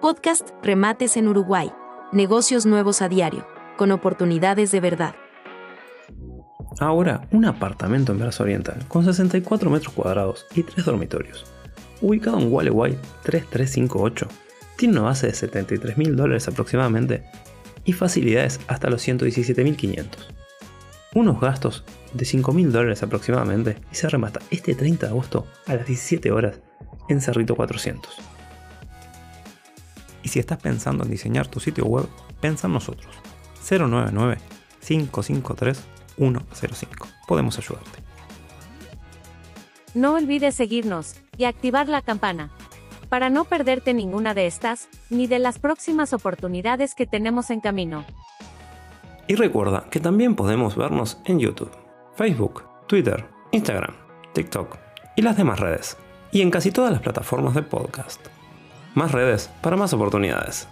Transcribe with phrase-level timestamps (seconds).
[0.00, 1.70] Podcast Remates en Uruguay.
[2.10, 5.14] Negocios nuevos a diario, con oportunidades de verdad.
[6.78, 11.44] Ahora, un apartamento en Verso Oriental con 64 metros cuadrados y 3 dormitorios,
[12.00, 14.26] ubicado en Gualeguay 3358,
[14.76, 17.22] tiene una base de 73 mil dólares aproximadamente
[17.84, 20.06] y facilidades hasta los 117.500.
[21.14, 25.74] Unos gastos de 5 mil dólares aproximadamente y se remata este 30 de agosto a
[25.74, 26.58] las 17 horas
[27.10, 28.39] en Cerrito 400.
[30.22, 32.06] Y si estás pensando en diseñar tu sitio web,
[32.40, 33.12] piensa en nosotros.
[33.68, 34.38] 099
[34.86, 35.80] 553
[36.16, 37.06] 105.
[37.26, 38.02] Podemos ayudarte.
[39.94, 42.50] No olvides seguirnos y activar la campana
[43.08, 48.04] para no perderte ninguna de estas, ni de las próximas oportunidades que tenemos en camino.
[49.26, 51.72] Y recuerda que también podemos vernos en YouTube,
[52.14, 53.94] Facebook, Twitter, Instagram,
[54.32, 54.78] TikTok
[55.16, 55.96] y las demás redes,
[56.30, 58.20] y en casi todas las plataformas de podcast.
[58.94, 60.66] Más redes para más oportunidades.